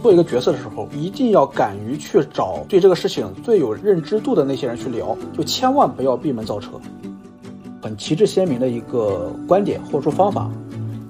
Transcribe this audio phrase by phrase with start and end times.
[0.00, 6.70] 做一个角色的时候，一定要敢于去找对这个事情最有认知度的那些人去聊，就千万不要闭门造车。
[7.82, 10.50] 很旗帜鲜明的一个观点或者说方法，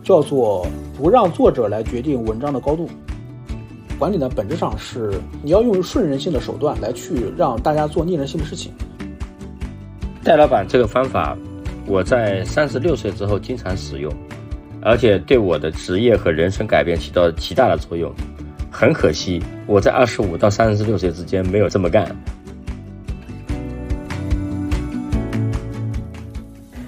[0.02, 0.66] 叫做
[0.96, 2.88] 不让作者来决定文章的高度。
[3.98, 5.12] 管理呢，本质上是
[5.42, 8.72] 你要用顺人性的手段来去让大家做逆人性的事情。
[10.24, 11.36] 戴老板这个方法，
[11.86, 14.12] 我在三十六岁之后经常使用，
[14.80, 18.10] 而且对我的职业和人生改变起到极大的作用。
[18.72, 22.16] 很可惜，我在二十五到三十六岁之间没有这么干。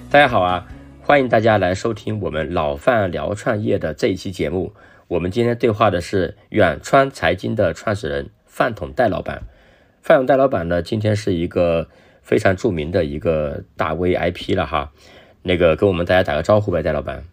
[0.09, 0.67] 大家好啊，
[1.03, 4.73] 欢迎大家来收听我们老范聊创业的这一期节目。
[5.09, 9.43] 我们今天对话的是远川财经的创始人范统戴老板。
[10.01, 11.89] 范统戴老板呢，今天是一个
[12.23, 14.93] 非常著名的一个大 V IP 了哈。
[15.43, 17.25] 那个跟我们大家打个招呼呗，戴老板。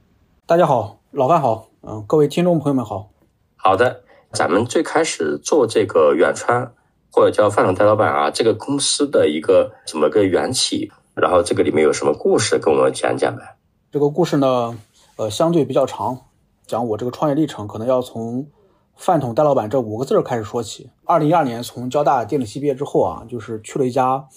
[0.47, 3.11] 大家好，老范好，嗯，各位听众朋友们好。
[3.55, 4.01] 好的。
[4.31, 6.71] 咱们最开始做这个远川，
[7.11, 10.91] 或者叫范总戴老板啊，这个公司的一个怎么个缘起？
[11.15, 13.57] 然后这个里面有什么故事，跟我们讲讲呗？
[13.91, 14.79] 这个故事呢，
[15.17, 16.19] 呃，相对比较长，
[16.67, 18.47] 讲我这个创业历程，可能要从
[18.95, 20.91] “饭桶戴老板”这五个字开始说起。
[21.05, 24.27] 二零一二年从交大电子系毕业之后啊，就是去了一家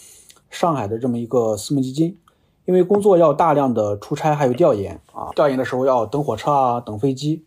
[0.51, 2.19] 上海的这么一个私募基金，
[2.65, 7.45] 因为工作要大量的出差，还有调研啊，调研的时候要等火车啊，等飞机。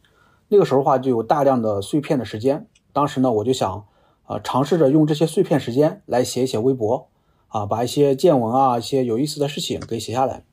[0.47, 2.67] 那个时候的话，就有大量的碎片的时间。
[2.93, 3.85] 当时呢，我就想，
[4.25, 7.07] 啊，尝试着用这些碎片时间来写一写微博，
[7.47, 10.45] 啊，把一些见闻啊，一些有意思的事情给写下来。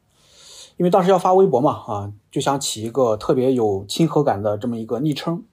[0.79, 5.45] 因为当时要发微博嘛，啊，就想起一个特别有亲和感的这么一个昵称。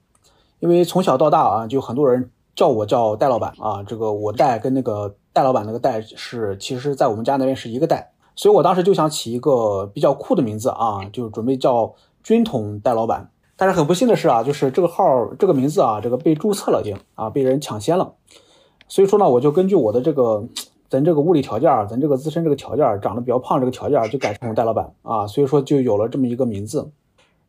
[0.58, 8.12] 因为从小到大啊，就很多人叫我叫戴老板啊，这个我戴跟那个戴老板那个戴是，其实在我们家那边是一个戴。
[8.34, 13.30] 所以我当时就想起一个比较酷的名字啊，就准备叫军统戴老板。
[13.60, 15.04] 但是很不幸的是啊，就是这个号
[15.38, 18.14] 这个名字啊，这个被注册了已经啊，被人抢先了。
[18.88, 20.42] 所以说呢，我就根据我的这个
[20.88, 25.26] 咱这个物理条件，咱这个自身这个条件，长得比较胖这个条件，就改成戴老板啊。
[25.26, 26.90] 所以说就有了这么一个名字。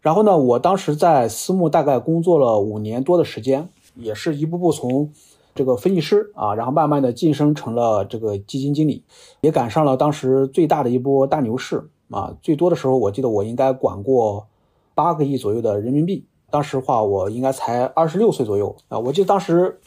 [0.02, 5.10] 然后呢，我当时在私募大概工作了五年多的时间，也是一步步从
[5.56, 9.06] 这个分析师啊，然后慢慢的晋升成了这个基金经理，
[9.40, 12.36] 也赶上了当时最大的一波大牛市啊。
[12.42, 14.48] 最多的时候，我记得我应该管过。
[14.94, 19.00] 八个亿左右的人民币，当时话我应该才二十六岁左右啊。
[19.00, 19.80] 我记得当时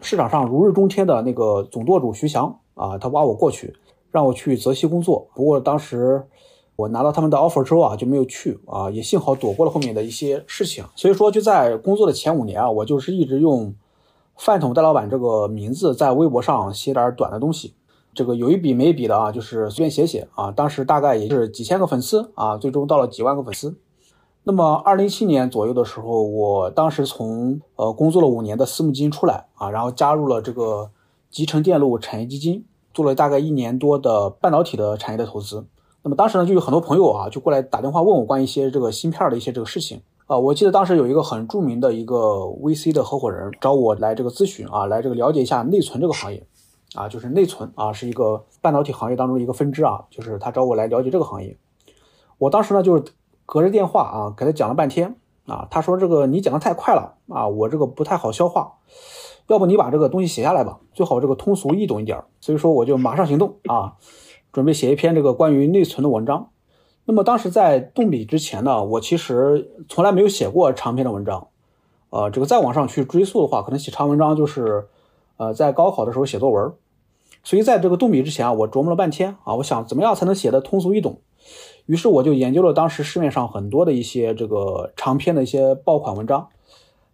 [0.00, 3.74] 市场上如日中天的那个总舵主徐翔啊，他挖我过去，
[4.10, 5.26] 让我去泽西工作。
[5.34, 6.22] 不过当时
[6.74, 10.84] 我拿到他们的 offer 之后啊，就没有去啊，也幸好躲过了后面的一些事情。
[10.94, 13.74] 所以说就在工作的前五年啊，我就是一直用
[14.36, 17.74] 饭桶戴老板这个名字在微博上写点短的东西，
[18.12, 20.50] 这个有一笔没一笔的啊，就是随便写写啊。
[20.50, 23.74] 当时大概也就是几千个粉丝啊，最终到了几万个粉丝。
[24.48, 30.88] 那么，二零一七年左右的时候，我当时从呃工作了五年的私募基金出来啊，然后加入了这个
[31.28, 32.64] 集成电路产业基金，
[32.94, 35.66] 做了大概一年多的半导体的产业的投资。
[36.04, 40.38] 那么当时呢，就有很多朋友啊，就过来打电话问我关于一些这个芯片的一些这个事情啊。
[40.38, 42.16] 我记得当时有一个很著名的一个
[42.62, 46.46] VC 的合伙人找我来这个咨询啊，来这个了解一下内存这个行业
[46.94, 51.56] 啊，就是内存啊是一个半导体行业当中的一个分支啊，就是他找我来了解这个行业。
[52.38, 53.02] 我当时呢就是。
[53.46, 58.74] 隔着电话啊，给他讲了半天啊，他说这个你讲的太快了啊，我这个不太好消化，
[59.46, 62.24] 要不你把这个东西写下来吧，最好这个通俗易懂一点。
[62.40, 63.94] 所以说我就马上行动啊，
[64.52, 66.50] 准备写一篇这个关于内存的文章。
[67.04, 71.46] 那么当时在动笔之前呢，我其实从来没有写过长篇的文章，
[72.10, 74.88] 呃，这个再往上去追溯的话，可能写长文章就是
[75.36, 76.72] 呃在高考的时候写作文。
[77.44, 81.20] 所以在这个动笔之前啊，我琢磨了半天啊，我想怎么样才能写的通俗易懂。
[81.86, 86.48] 于是我就研究了当时市面上很多的一些这个长篇的一些爆款文章，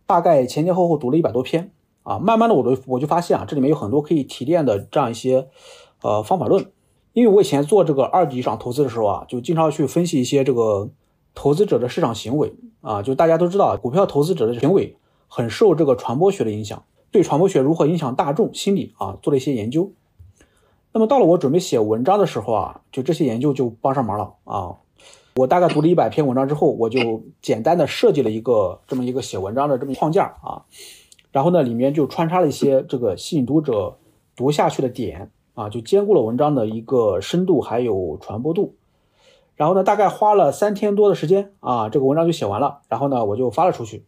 [0.06, 1.70] 大概前前后后读了一百多篇
[2.02, 5.48] 啊，慢慢的我都我就发现啊，这里面有很多可以提炼的这样一些
[6.02, 6.66] 呃方法论。
[7.12, 10.88] 因为我以前做这个二级市场投资的时候啊，就经常去分析一些这个
[11.34, 14.96] 投资者的市场行为啊，就大家都知道，股票投资者的行为
[15.28, 19.92] 很受这个传播学的影响，对传播学如何影响大众心理啊，做了一些研究。
[20.92, 24.76] 那么到了我准备写文章的时候啊，就这些研究就帮上忙了啊。
[25.36, 30.62] 我大概读了一百篇文章之后，我就简单的设计了一个这么一个写文章的这么框架啊。
[31.30, 33.96] 然后呢，里面就穿插了一些这个吸引读者
[34.36, 38.74] 读下去的点啊，就兼顾了文章的一个深度还有传播度。
[39.56, 42.80] 然后呢，大概花了三天多的时间啊，这个文章就写完了。
[42.88, 44.04] 然后呢，我就发了出去。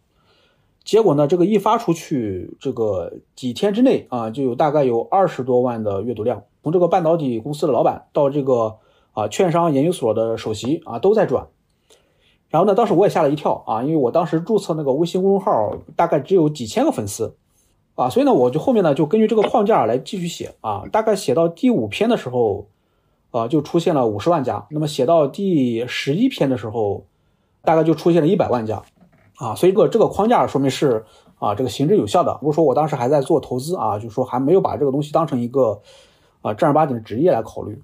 [0.84, 6.42] 结果呢，这个一发出去，这个几天之内啊，就有大概有二十多万的阅读量。
[6.62, 8.76] 从这个半导体公司的老板到这个
[9.12, 11.46] 啊券商研究所的首席啊都在转，
[12.48, 17.34] 然后呢，当时我也吓了一跳啊，因为我当时注册那个微信公众号大概只有几千个粉丝
[17.94, 22.66] 啊，所以呢，我就后面呢就根据这个框架来继续写啊，大概写到第五篇的时候，
[23.30, 24.66] 啊，就出现了五十万加。
[24.70, 27.04] 那么写到第十一篇的时候，
[27.62, 28.82] 大概就出现了一百万加，
[29.36, 31.04] 啊，所以这个这个框架说明是
[31.38, 32.34] 啊这个行之有效的。
[32.40, 35.80] 不是说我当时还在做投资啊，就是说还没有把这个东西当成一个
[36.42, 37.82] 啊正儿八经的职业来考虑。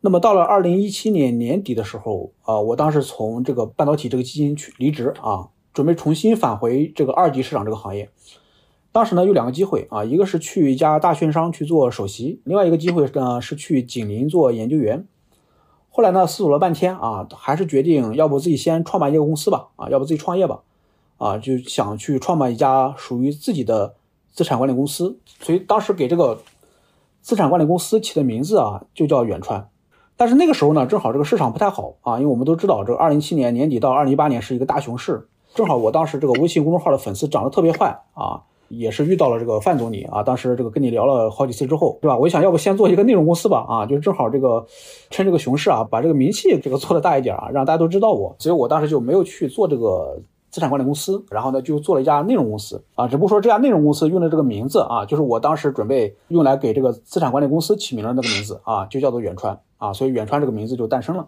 [0.00, 8.10] 那么到了二零一七年年底的时候，啊，我当时从这个半导体这个基金去离职啊，准备重新返回这个二级市场这个行业。
[8.92, 15.06] 当时呢有两个机会啊，一个是去一家大券商去做首席，另外一个机会呢是去景林做研究员。
[15.96, 20.58] 后来呢思索了半天啊，还是决定要不自己先创办一个公司吧，啊，要不自己创业吧，
[21.18, 23.94] 啊，就想去创办一家属于自己的
[24.32, 25.16] 资产管理公司。
[25.38, 26.40] 所以当时给这个
[27.22, 29.68] 资产管理公司起的名字啊，就叫远川。
[30.16, 38.42] 但是那个时候呢，正好这个市场不太好啊，因为我们都知道，这个二零一七年年底到二零一八年是一个大熊市，正好我当时这个微信公众号的粉丝涨得特别快啊。
[38.78, 42.16] 也是遇到了这个范总你啊，当时这个跟你聊了好几次之后，对吧？
[42.16, 44.64] 我想要不先做一个内容公司吧，啊，就是正好这个
[45.10, 48.34] 趁这个熊市啊，把这个名气这个做的大一点啊，让大家都知道我。
[48.38, 53.08] 所以我当时就没有去做这个资产管理公司，然后呢就做了一家内容公司啊。
[53.08, 59.92] 只不过说这家内容公司用的这个名字啊，就是我当时准备用来给这个资产管理公司起名的那个名字啊，就叫做远川啊。
[59.92, 61.26] 所以远川这个名字就诞生了。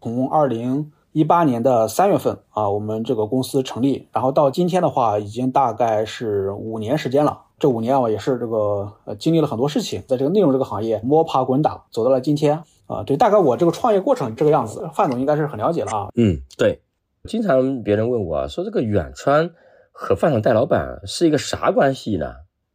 [0.00, 0.92] 从二零。
[1.12, 7.42] 一八年的三月份啊，我们这个公司成立，然后到今天的话，已经大概是五年时间了。
[7.58, 13.02] 这五年啊，也是这个呃经历了很多事情，在这个内容这个行业摸爬滚打，走到了今天啊。
[13.04, 16.08] 对，大概我这个创业过程这个样子，范总应该是很了解了啊。
[16.14, 16.80] 嗯，对。
[17.28, 19.50] 经常别人问我说，这个远川
[19.92, 22.26] 和范总戴老板是一个啥关系呢？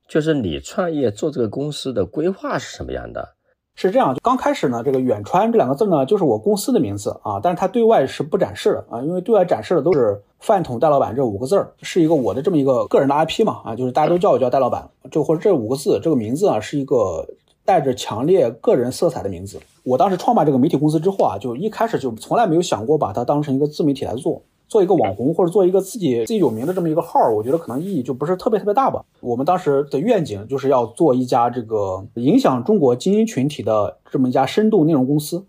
[0.07, 3.36] 就是你创业做这个公司的规划是什么样的？
[3.79, 17.24] 是这样，就刚开始呢，这个远川这两个字呢，就是我公司的名字啊，但是它对外是不展示的啊，因为对外展示的都是饭桶戴老板这五个字儿，是一个我的这么一个个人的 IP 嘛啊，就是大家都叫我叫戴老板，就或者这五个字这个名字啊，是一个
[17.65, 19.59] 带着强烈个人色彩的名字。
[19.83, 24.41] 我当时创办这个媒体公司之后啊，就一开始就从来没有想过把它当成一个自媒体来做。
[24.67, 29.03] 做一个网红或者做一个自己自己有名的这么一个号，我觉得可能意义就不是特别特别大吧。
[29.21, 35.45] 我们当时的愿景就是要做一家这个影响中国精英群体的这么一家深度内容公司，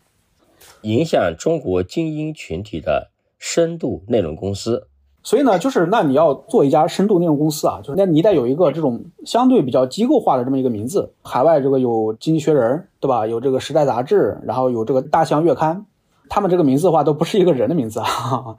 [0.83, 4.87] 影响中国精英群体的深度内容公司。
[5.25, 11.13] 所以呢，就是那你要做一家深度内容公司啊，就是那你得有一个这种相对比较机构化的这么一个名字。
[11.23, 13.27] 海外这个有经济学人，对吧？
[13.27, 15.85] 有这个时代杂志，然后有这个大象月刊，
[16.31, 18.57] 他们这个名字的话都不是一个人的名字啊。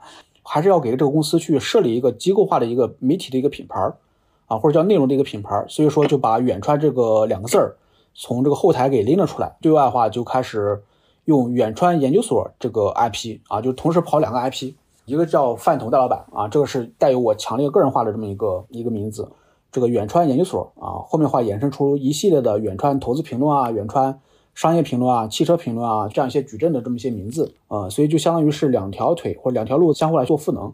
[0.52, 3.80] 还是要给这个公司去设立一个机构化的一个媒体的一个品牌
[4.48, 5.64] 啊，或者叫内容的一个品牌。
[5.68, 7.76] 所以说就把远川这个两个字儿
[8.14, 10.82] 从这个后台给拎了出来，对外的话就开始
[11.26, 14.74] 用远川研究所这个 IP 啊，就同时跑两个 IP，
[15.04, 19.30] 一个叫饭桶大老板啊，这个是带有我强烈个人化的这么一个一个名字，
[19.70, 24.18] 这个远川研究所啊，后面话衍生出一系列的远川投资评论啊，远川。
[24.54, 30.72] 商业评论啊，汽车评论啊，这样一些矩阵的这么一些名字啊，所以就相当于是两条腿或者两条路相互来做赋能。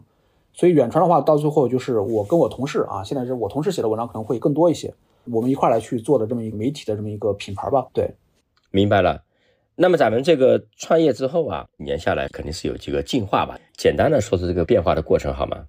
[0.53, 4.93] 所以远传的话，到最后就是我跟我同事啊，现在是我同事写的文章可能会更多一些，
[5.31, 7.85] 我们一块来去做的这么一个媒体的这么一个品牌吧。
[7.93, 8.09] 对，
[8.71, 9.21] 明白了。
[9.75, 13.59] 那么咱们这个创业之后啊，年下来肯定是有几个进化吧？
[13.77, 15.65] 简单的说说这个变化的过程好吗？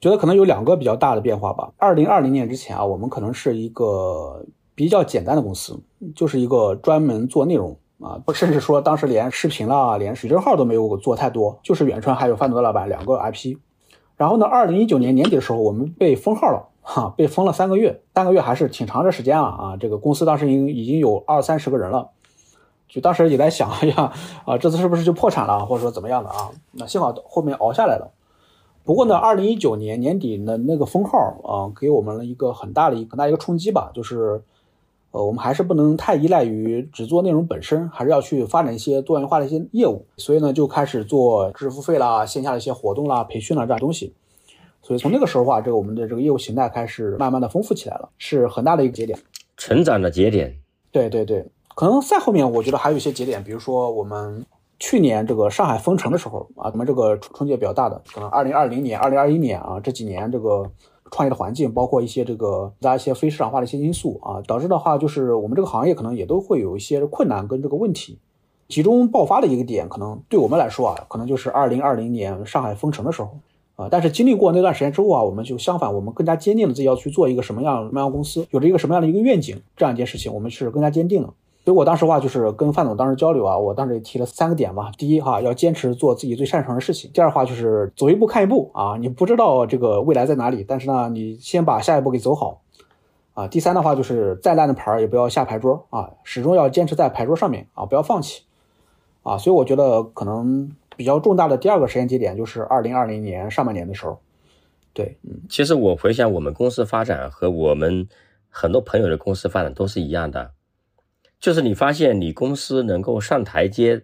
[0.00, 1.72] 觉得可能有两个比较大的变化吧。
[1.76, 4.46] 二零二零年之前啊，我们可能是一个。
[4.78, 5.80] 比较简单的公司，
[6.14, 13.56] 就是一个专门做内容啊，不甚至说当时连视频啦、连水晶号都没有做太多，就是远川还有范总的老板两个 IP。
[14.16, 19.76] 然后呢，二零一九年年底的时候，我们被封号了，哈，被封了三个月，三个月还是挺长的时间了啊。
[19.76, 22.10] 这个公司当时已经已经有二三十个人了，
[22.88, 24.12] 就当时也在想， 哎呀，
[24.44, 26.50] 啊，这次是不是就破产了，或者说怎么样的啊？
[26.70, 28.12] 那幸好后面熬下来了。
[28.84, 34.40] 不过呢，二零一九年年底的那个封号啊，给我们了一个很大的一很大一个冲击吧，就是。
[35.10, 40.04] 呃，我们还是不能太依赖于只做内容本身，还是要去发展一些多元化的一些业务。
[40.18, 44.12] 所以呢，就开始做知识付费啦、线下的一些活动啦、培训啦这样东西。
[44.82, 49.18] 所以从那个时候啊，这个我们的这个业务形态开始慢慢的丰富起来了，是很大的一个节点，
[49.56, 50.54] 成长的节点。
[50.92, 51.42] 对对对，
[51.74, 54.44] 可能再后面，我觉得还有一些节点，比如说我们
[54.78, 60.70] 去年这个上海封城的时候啊，我们这个冲击比较大的，可能二零二零年、二零二一年啊这几年这个。
[61.10, 68.18] 创业的环境，包括一些这个加一些非市场化的一些因素啊，导致的话就是我们这个行业可能也都会有一些困难跟这个问题。
[68.68, 73.30] 集中爆发的一个点，可能对我们来说啊，可能就是二零二零年上海封城的时候
[73.76, 73.88] 啊。
[73.90, 81.32] 但是经历过那段时间之后啊，我们就相反，我们更加坚定了自己要去做一个什么样什么样公司，有着一个什么样的一个愿景，这样一件事情，我们是更加坚定了。
[81.68, 84.90] 所以我当时话就是跟范总当时交流啊，我当时也提了三个点嘛。
[84.92, 87.10] 第一哈，要坚持做自己最擅长的事情。
[87.12, 92.62] 第二话就是走一步看一步啊，你不知道这个未来在哪里，但是呢，你先把下一步给走好
[93.34, 93.46] 啊。
[93.46, 98.44] 第三的话就是再烂的牌也不要下牌桌啊，始终要坚持在牌桌上面啊，不要放弃
[99.22, 99.36] 啊。
[99.36, 104.18] 所以我觉得可能比较重大的第二个时间节点就是二零二零年上半年的时候。
[104.94, 108.08] 对，嗯，其实我回想我们公司发展和我们
[108.48, 110.52] 很多朋友的公司发展都是一样的，
[111.40, 114.02] 就是你发现你公司能够上台阶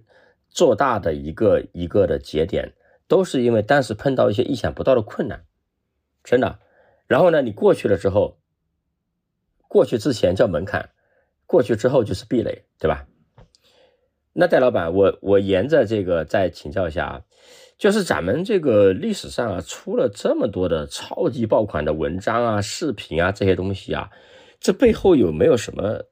[0.49, 2.73] 做大的一个一个的节点，
[3.09, 5.45] 都是因为当时碰到一些意想不到的困难，
[6.23, 6.59] 真的。
[7.07, 8.38] 然后呢，你过去了之后，
[9.69, 10.91] 过去之前叫门槛，
[11.47, 13.07] 过去之后就是壁垒，对吧？
[14.33, 17.23] 那戴老板，我我沿着这个再请教一下啊。
[17.76, 24.11] 就是咱们这个历史上啊，出了这么多的超级爆款的文章啊、视频啊这些东西啊，
[24.61, 26.05] 这背后有没有什么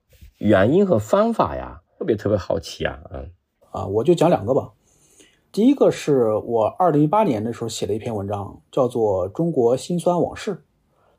[0.45, 1.83] 原因和方法呀？
[1.97, 2.99] 特别特别好奇啊！
[3.13, 3.31] 嗯
[3.71, 4.73] 啊，我就讲两个吧。
[5.53, 10.51] 第一个是我二零一八年的时候写的一篇文章，叫做《中国辛酸往事》。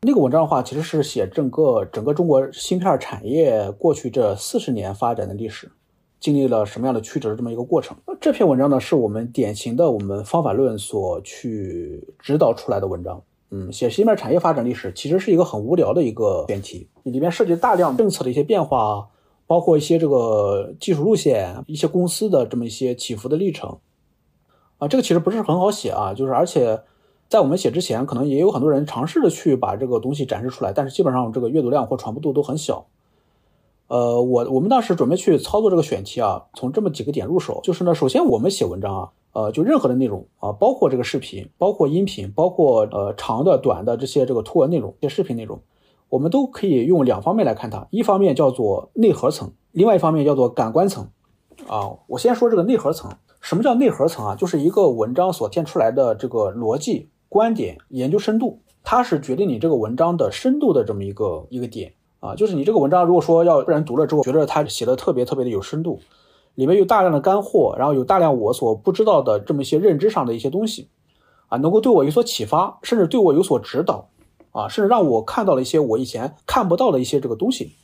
[0.02, 5.72] 那个文章的话，其实是写整个整个中国芯片产业过去这四十年发展的历史。
[6.20, 7.96] 经历了什么样的曲折这么一个过程？
[8.20, 13.24] 这篇文章呢，是我们典型的我们方法论所去指导出来的文章。
[13.52, 19.08] 嗯，写芯片产业发展历史其实是一个很无聊的一个选题，里面涉及大量政策的一些变化啊，
[19.54, 23.78] 包括一些这个技术路线、一些公司的这么一些起伏的历程。
[24.80, 26.82] 啊，这个其实不是很好写啊，就是而且
[27.30, 32.88] 在我们写之前，可能也有很多人尝试着去把这个东西展示出来，但是基本上这个阅读量或传播度都很小。
[33.90, 45.62] 呃，我我们当时准备去操作这个选题啊，从这么几个点入手，就是呢，首先我们写文章啊，呃，就任何的内容啊，包括这个视频，包括音频，包括呃长的、短的这些这个图文内容、这些视频内容，
[46.14, 51.10] 我们都可以用两方面来看它，一方面叫做内核层，另外一方面叫做感官层。
[51.68, 54.36] 啊，我先说这个内核层，什么叫内核层啊？
[54.36, 61.94] 就是一个文章所现出来的这个逻辑、观点、研究深度，它是决定你这个文章的深度的这么一个一个点。
[62.20, 66.00] 啊，就是你这个文章，如果说要被人读了之后，觉得它写的特别特别的有深度，
[66.54, 70.90] 里面有大量的干货，然后有大量我所不知道的这么一些认知上的一些东西，
[71.48, 74.10] 啊，能够对我有所启发，甚至对我有所指导，
[74.54, 77.76] 啊，甚至让我看到了一些我以前看不到的一些这个东西，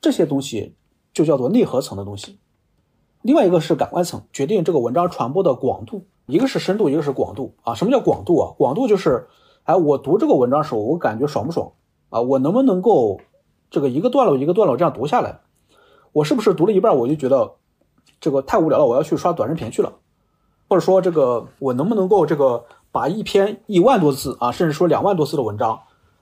[0.00, 0.76] 这些东西
[1.12, 2.38] 就叫做内核层的东西。
[3.22, 7.54] 另外一个是感官层，决定这个文章传播的广度，一个是深度，一个是广度。
[7.64, 8.54] 啊，什么叫广度啊？
[8.56, 9.26] 广度就是，
[9.64, 11.72] 哎，我读这个文章的时候，我感觉爽不爽？
[12.10, 13.20] 啊，我能不能够？
[13.70, 15.40] 这个一个段落一个段落这样读下来，
[16.12, 17.56] 我是不是读了一半我就觉得
[18.18, 19.92] 这个太无聊了，我要去刷短视频去了？
[20.70, 25.80] 或者说这个我能不能够这个把一篇一万多字啊，甚至说两万多字的文章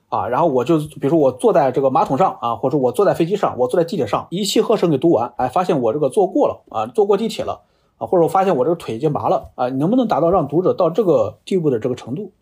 [0.08, 7.62] 啊，然后我就比如说我坐在这个马桶上啊，或者我坐在飞机上，我坐在地铁上一气呵成给读完，哎，发现我这个坐过了啊，坐过地铁了
[7.98, 12.32] 啊，或者我发现我这个腿已经麻了啊，能不能达到让读者到这个地步的这个程度？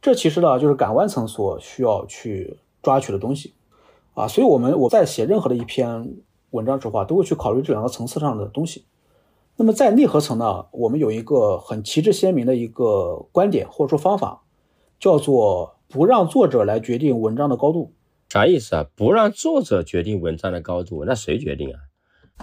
[0.00, 3.54] 这其实呢就是感官层所需要去抓取的东西。
[4.14, 6.16] 啊，所以，我们我在写任何的一篇
[6.50, 8.84] 文章之后啊，都会去考虑这两个层次上的东西。
[9.54, 14.42] 那么，在内核层呢，我们有一个很旗帜鲜明的一个观点或者说方法，
[14.98, 17.92] 叫做不让作者来决定文章的高度。
[18.28, 18.86] 啥意思啊？
[18.94, 21.80] 不让作者决定文章的高度，那谁决定啊？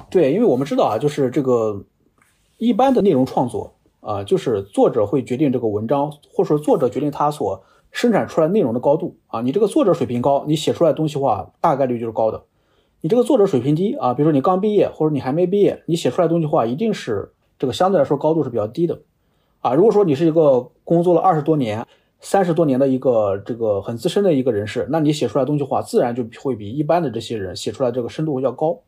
[0.09, 1.85] 对，因为我们知道啊，就是这个
[2.57, 7.63] 一般的内容创作啊，就是作者会决定这个文章，或者说作者决定他所。
[7.91, 12.43] 生产出来内容的高度啊，你这个作者水平高，你写出来的东西话大概率就是高的。
[12.99, 18.99] 你这个作者水平低啊，比如说你刚毕业或者你还没毕业，你写出来东西话一定是这个相对来说高度是比较低的
[19.61, 19.73] 啊。
[19.75, 21.87] 如果说你是一个工作了二十多年、
[22.21, 28.79] 三十多年的一个这个很资深的一个人士，那你写出来东西话自然就会比一般的这些人写出来这个深度要高。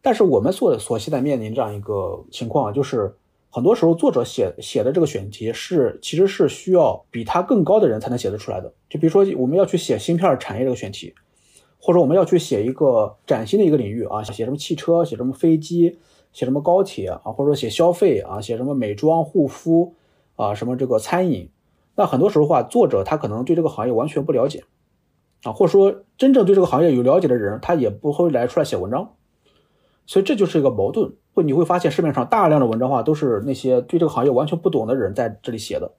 [0.00, 3.14] 但是我们所所现在面临这样一个情况，就是。
[3.54, 8.72] 很多时候，作者写写的这个选题是，其实是需要比他更高的人才能写得出来的。
[8.88, 11.12] 就比如说，我们要去写芯片产业这个选题，
[11.78, 15.98] 或者我们要去写一个崭新的一个领域啊，写什么汽车，写什么飞机，
[16.32, 19.92] 写什么高铁啊，或者说写消费啊，写什么美妆护肤
[20.36, 21.50] 啊，什么这个餐饮。
[21.94, 24.64] 那很多时候话，作者他可能对这个行业完全不了解
[25.42, 29.14] 啊，或者说真正对这个行业有了解的人，他也不会来出来写文章。
[30.06, 31.12] 所以这就是一个矛盾。
[31.34, 35.90] 会你会发现市面上大量的文章话都是那些对这个行业完全不懂的人在这里写的，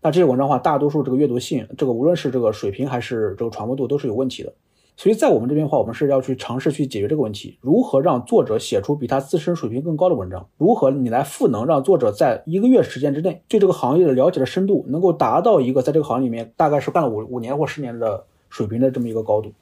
[0.00, 4.52] 那这些文章话大多数这个阅读性，这个无论是这个水平还是这个传播度都是有问题的。
[5.00, 10.46] 所以在我们这边的话，我们是要去尝试去解决这个问题，如何让作者写出比他自身水平更高的文章？
[10.58, 19.54] 如何你来赋能，让作者在一个月时间之内对这个行业的了解的深度能够达到一个在这个行业里面大概是干了五五年或十年的水平的这么一个高度？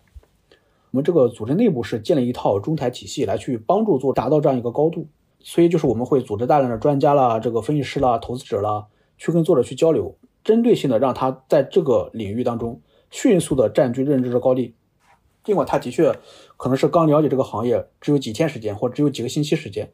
[0.90, 5.07] 我们这个组织内部是建立一套中台体系来去帮助做达到这样一个高度。
[5.38, 14.75] 所以就是我们会组织大量的专家啦、这个分析师啦、投资者啦，去跟作者去交流，针对性的让他在这个领域当中迅速的占据认知的高地。
[15.49, 16.14] 尽管他的确
[16.59, 19.90] 可能是刚了解这个行业，只有几天时间或者只有几个星期时间，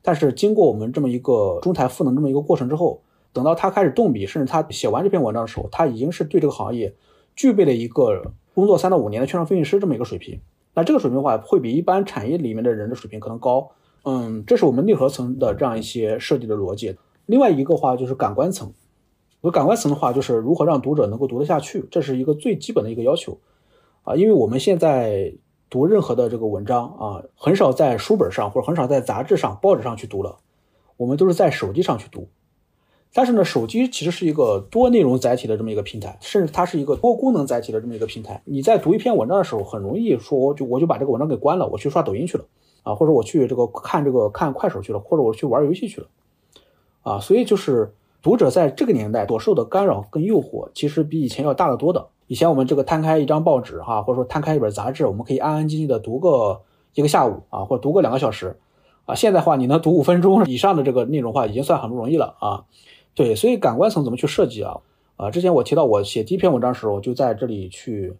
[0.00, 3.02] 但是经过我们这么一个中台赋能这么一个过程之后，
[3.34, 6.94] 等到他开始动笔，甚至他写完这篇文章的时候，他已经是对这个行业
[7.34, 10.40] 具备了一个工作三到五年的券商分析师这么一个水平。
[10.72, 13.72] 那这个水平的话，会比一般产业里面的人的水平可能高。
[14.04, 16.96] 嗯，这是我们内核层的这样一些设计的逻辑。
[17.26, 18.72] 另外一个话就是感官层，
[19.52, 23.38] 感官层的话就是如何让读者能够读得下去，这是一个最基本的一个要求
[24.06, 24.16] 啊。
[24.16, 25.34] 因为我们现在
[25.68, 30.38] 读任何的这个文章啊，很少在书本上或者很少在杂志上、报纸上去读了，
[30.96, 32.28] 我们都是在手机上去读。
[33.12, 38.42] 但是呢，手机其实是一个多内容载体的这么一个平台，甚至它是一个多功能载体的这么一个平台。
[38.44, 42.44] 你在读一篇文章的时候，很容易说我，就我就把这个文章给关了，我去刷抖音去了
[42.82, 46.08] 啊，或者我去这个看这个看快手去了，或者我去玩游戏去了
[47.02, 47.18] 啊。
[47.18, 52.08] 所以就是读者在这个年代所受的干扰跟诱惑，其实比以前要大得多的。
[52.28, 56.60] 以前我们这个摊开一张报纸哈，或者说摊开一本杂志，我们可以安安静静的读个
[56.94, 58.58] 一个下午啊，或者读个两个小时
[59.04, 59.14] 啊。
[59.14, 62.64] 现在话，你能读五分钟以上的这个内容话，已经算很不容易了啊。
[63.14, 64.78] 对，所以感官层怎么去设计啊？
[65.16, 68.12] 啊，之前我提到我写第一篇文章的时候，就在这里去，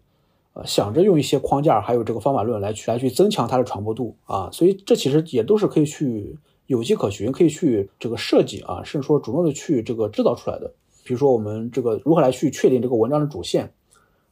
[0.53, 4.49] 呃，想着用一些框架，还有这个方法论来去来去增强它的传播度啊。
[4.51, 10.73] 所以这其实也都是可以去有迹可循，可以去这个设计啊，甚至说主动的去这个制造出来的。
[11.03, 13.71] 比如说我们这个如何来去确定这个文章的主线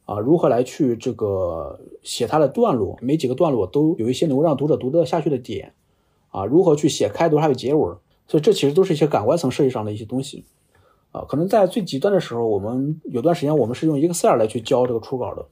[0.06, 5.74] 啊，如何来去这个写它的段落，每几个段落都有一些能够让读者读得下去的点
[6.30, 7.80] 啊，如何去写开头还有结尾，
[8.28, 10.44] 所以这其实都是一些感官层设计上的一些东西。
[11.10, 15.46] 啊，可能在最极端的时候，我们有段时间我们是用 Excel 来去教这个初稿的，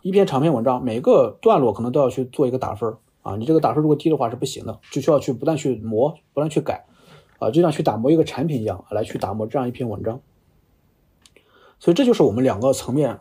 [0.00, 3.36] 一篇长篇文章，每个段落可能都要去做一个打分啊。
[3.36, 6.86] 你这个打分如果低的话是不行的，就需要去不断去磨，不断去改
[7.38, 10.20] 啊，就像去打磨一个产品一样来去打磨这样一篇文章。
[11.78, 13.20] 所以这就是我们两个层面。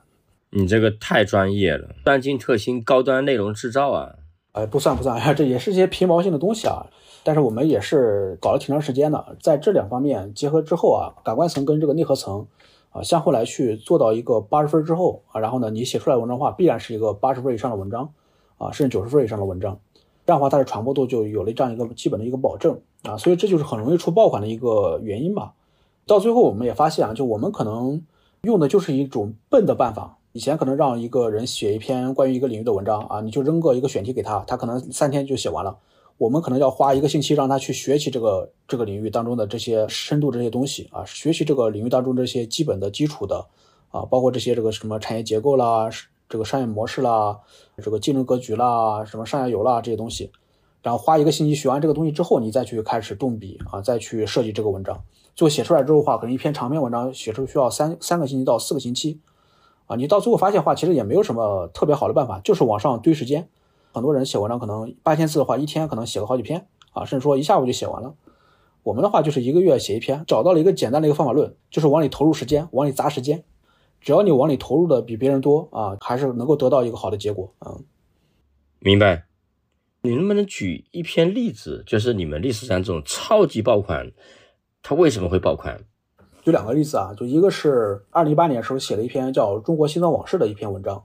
[0.56, 4.16] 你这个太专业了，专精特新，高端内容制造啊。
[4.52, 6.86] 哎，不算不算， 这也是一些皮毛性的东西啊。
[7.24, 12.46] 但是我们也是搞了挺长时间的，在这两方面结合之后啊，感官层跟这个内核层
[12.92, 18.14] 啊相互来去做到一个八十分之后啊，然后呢，你写出来文章话必然是一个八十分以上的文章
[18.58, 19.80] 啊，甚至九十分以上的文章，
[20.28, 25.54] 这样的话它的传播度就有了这样一个基本的一个保证啊，所以这就是很容易出爆款的一个原因吧。
[26.06, 28.04] 到最后我们也发现啊，就我们可能
[28.44, 35.78] 用的就是一种笨的办法，以前可能让一个人写一篇关于一个领域的文章啊，你就扔个一个选题给他，他可能三天就写完了。
[36.18, 43.46] 我们可能要花一个星期让他去学习这个这个领域当中的这些深度这些东西啊，学习这个领域当中这些基本的基础的
[43.92, 45.88] 啊，包括这些这个什么产业结构啦，
[46.28, 47.40] 这个商业模式啦，
[47.78, 50.32] 这个竞争格局啦，什么上下游啦这些东西，
[50.82, 55.00] 然后花一个星期学完这个东西之后，你再去开始动笔啊，再去设计这个文章，
[55.36, 59.20] 最后写出来之后的话，可能一篇长篇文章写出需要三三个星期到四个星期
[59.86, 63.50] 啊，你到最后发现的话，其实也没有什么特别好的办法，就是往上堆时间。
[63.92, 68.16] 很多人写文章可能八千字的话，一天可能写个好几篇啊，甚至说一下午就写完了。
[68.82, 73.44] 我们的话就是一个月写一篇，找到了一个简单的一个方法论，就是往里投入时间，往里砸时间。
[74.02, 77.78] 只要你往里投入的比别人多啊，还是能够得到一个好的结果啊。
[78.80, 79.26] 明白？
[80.02, 84.12] 你能不能举一篇例子，就是你们历史上这种超级爆款，
[84.82, 85.82] 它为什么会爆款？
[86.44, 91.02] 举两个例子啊，就一个是二零一八年时候写了一篇叫《中国心脏往事》的一篇文章。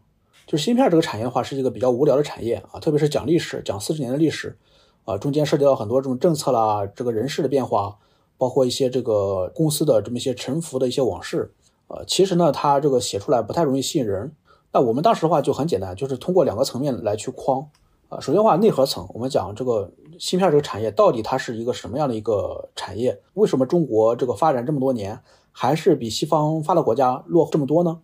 [0.49, 4.59] 就芯片这个产业的话，是一个比较无聊的产业啊，特别是讲历史，讲四十年的历史，
[5.05, 7.99] 啊，中间涉及到很多这种政策啦，这个人事的变化，
[8.37, 11.53] 包括一些这个公司的这么一些沉浮的一些往事，
[11.87, 14.33] 呃，其实呢，它这个写出来不太容易吸引人。
[14.73, 17.69] 那我们当时的话就很简单，就是通过两个层面来去框，
[18.09, 23.21] 啊，首先的话内核层，我们讲这个芯片这个产业到底它是一个什么样的一个产业？
[23.35, 25.21] 为什么中国这个发展这么多年，
[25.53, 28.01] 还是比西方发达国家落后这么多呢？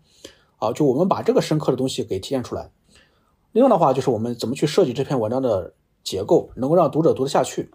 [0.58, 2.70] 啊，就我们把这个深刻的东西给体现出来。
[3.52, 7.70] 另外的话，就是我们怎么去设计这篇文章的结构，能够让读者读得下去。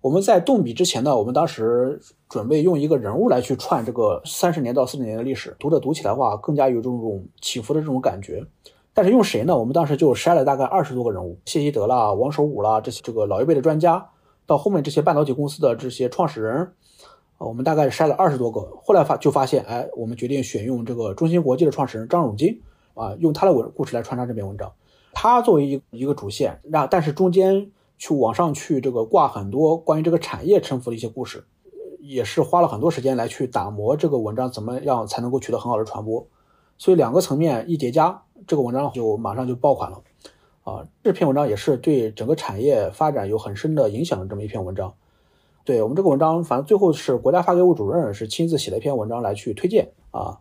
[0.00, 8.44] 我们在动笔之前呢，我们当时准备用一个人物来去串这个三十年到四十年的历史，读者读起来的话更加有这种起伏的这种感觉。
[8.92, 9.56] 但是用谁呢？
[9.56, 14.10] 我们当时就筛了大概二十多个人物，谢希德啦、王守武啦这些这个老一辈的专家，
[14.46, 16.72] 到后面这些半导体公司的这些创始人。
[17.38, 22.60] 我们大概筛了二十多个，后来发就发现，哎，我们决定选用这个中芯国际的创始人张汝京，
[22.92, 24.70] 啊，用他的文故事来穿插这篇文章。
[25.12, 31.46] 他作为一一个主线，那但是中间去往上去这个挂很多关于这个产业沉浮的一些故事，
[32.00, 36.26] 也是花了很多时间来去打磨这个文章怎么样才能够取得很好的传播。
[36.76, 40.02] 所以两个层面一叠加，这个文章就马上就爆款了。
[40.62, 44.92] 啊，这篇文章也是对整个产业发展有很深的影响的这么一篇文章。
[45.64, 50.38] 对我们这个文章，反正最后是国家发改委主任是亲自写了一篇文章来去推荐啊，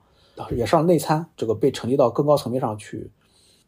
[0.51, 3.11] 也上内参，这个被呈递到更高层面上去。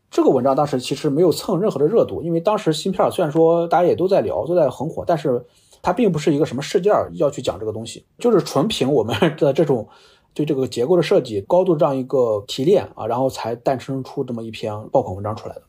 [0.10, 5.46] 这个文章当时其实没有蹭任何的热度，因为当时芯片虽然说大家也都在聊，都在很火，但是
[5.82, 9.88] 它并不是一个什么事件要去讲这个东西，就是纯凭我们的这种
[10.34, 15.62] 对这个结构的设计、高度这样一个提炼啊，然后才诞生出这么一篇爆款文章出来的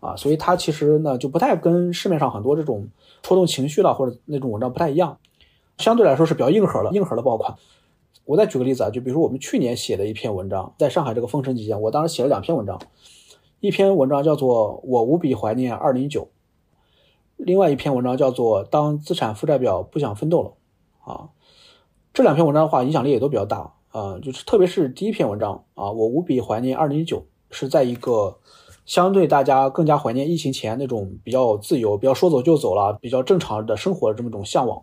[0.00, 2.88] 啊，所以它其实呢就不太跟市面上很多这种
[3.22, 5.18] 戳动情绪了或者那种文章不太一样，
[5.78, 7.56] 相对来说是比较硬核的，硬核的爆款。
[8.24, 12.80] 我再举个例子啊，就比如说我们去年写的一篇文章，在上海这个封城期间，我当时写了两篇文章。
[13.60, 16.22] 一篇文章叫做《我无比怀念二零九》，
[17.36, 20.52] 另外一篇文章叫做《当资产负债表不想奋斗了》
[21.10, 21.30] 啊，
[22.16, 27.18] 这两篇文章的话影响力也都比较大啊，就是特别是第一篇文章啊，《我无比怀念二零一九》，
[27.50, 28.38] 是在一个
[28.86, 34.82] 相对大家更加怀念疫情前那种比较自由、比较说走就走了、比较正常的生活的这么一种向往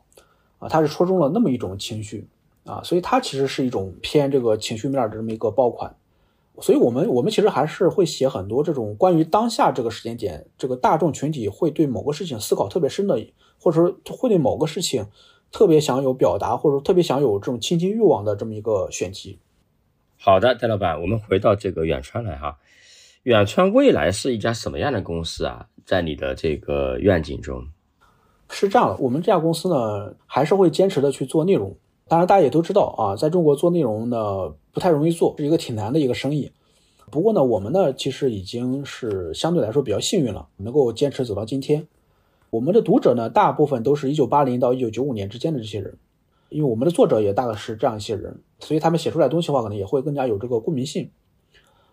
[0.59, 2.27] 啊，它是戳中了那么一种情绪
[2.65, 5.95] 啊，所以它其实是一种偏这个情绪面的这么一个爆款。
[6.61, 13.19] 所以，我们我们其实还是会写很多这种关于当下这个时间点，这个大众群体会对某个事情思考特别深的，
[13.59, 15.07] 或者说会对某个事情
[15.53, 19.37] 特别想有表达，或者说特别想有这种亲近欲望的这么一个选题。
[20.17, 22.57] 好的，戴老板，我们回到这个远川来哈。
[23.21, 25.67] 远川未来是一家什么样的公司啊？
[25.85, 27.67] 在你的这个愿景中，
[28.49, 31.75] 是这样的，我们这家公司呢，还是会坚持的去做内容。
[32.07, 36.51] 当然，大家也都知道啊，在中国做内容呢不太容易做，是一个挺难的一个生意。
[37.11, 41.87] 不过呢，我们呢其实已经是相对来说比较幸运了，能够坚持走到今天。
[42.53, 45.97] 我们的读者呢，大部分都是一九八零到一九九五年之间的这些人，
[46.49, 51.09] 因为我们的作者也大概是这样一些人，所以他们写出来东西的话，可能也会更加有这个共鸣性。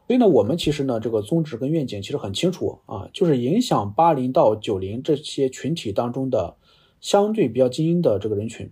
[0.06, 6.56] 所以呢，我们其实呢这个宗旨跟愿景其实很清楚啊，就是影响八零到九零这些群体当中的
[7.00, 8.70] 相对比较精英的这个人群。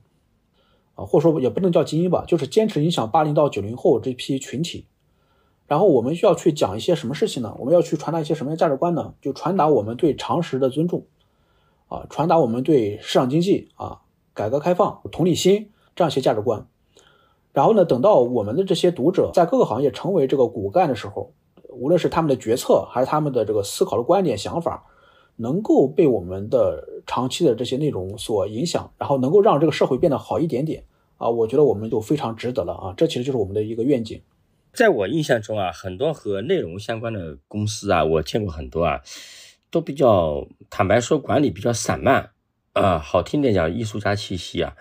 [0.95, 4.85] 啊，或者说也不能叫精英吧，就是坚持影响八零到九零后这批群体。
[5.67, 7.57] 然后我们需要去讲一些什么事情呢？
[7.59, 9.15] 我们要去传达一些什么样的价值观呢？
[9.23, 11.07] 就传达我们对常识的尊重，
[11.89, 14.01] 啊，传达我们对市场经济啊、
[14.33, 16.67] 改革开放、同理心这样一些价值观。
[17.53, 21.33] 然后呢，等到我们的这些读者在各个行业成为这个骨干的时候，
[21.71, 24.85] 无论是他们的决策还是他们的这个思考的观点、想法，
[25.37, 30.85] 能够被我们的长期的这些内容所影响，然后能够让这个社会变得好一点点。
[31.17, 32.95] 啊，我觉得我们就非常值得了啊！
[32.97, 34.23] 这其实就是我们的一个愿景。
[34.73, 39.01] 在我印象中啊，很多和内容相关的公司啊，我见过很多啊，
[39.71, 42.31] 都比较坦白说，管理比较散漫
[42.73, 44.75] 啊，好听点讲艺术家气息啊，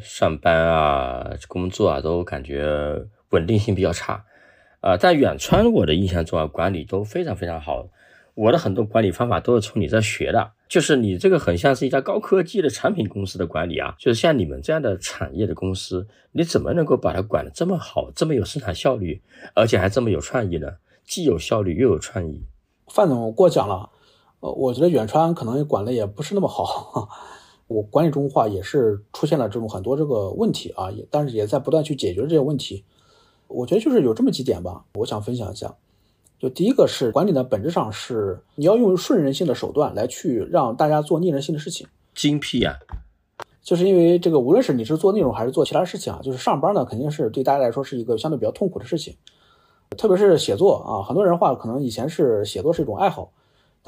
[0.00, 4.24] 上班啊、工作啊都感觉稳定性比较差
[4.80, 4.96] 啊。
[4.96, 7.88] 在远川我的印象中啊，管理都非常非常好。
[8.34, 19.20] 我的很多管理方法都是从你这学的，就是你这个很像是一家高科技的产品公司的管理啊，就是像你们这样的产业的公司，你怎么能够把它管得这么好，这么有生产效率，
[19.54, 20.76] 而且还这么有创意呢？
[21.04, 22.46] 既有效率又有创意。
[22.86, 23.90] 范总过奖了，
[24.40, 27.08] 呃，我觉得远川可能管的也不是那么好，
[27.66, 32.84] 我管理中的话也是出现了这种很多这个问题啊，也但是也在不断去解决这些问题。
[33.48, 35.74] 我觉得就是有这么几点吧，我想分享一下。
[36.38, 41.86] 就第一个是管理呢，本质上是你要用顺人性的手段来去让大家做逆人性的事情。
[42.14, 42.76] 精辟啊！
[43.60, 49.16] 就是因为这个，无论是你是做内容还是做其他事情啊，就是上班呢，肯定是对大家来说是一个相对比较痛苦的事情。
[49.96, 53.32] 特别是写作啊，很多人话可能以前是写作是一种爱好，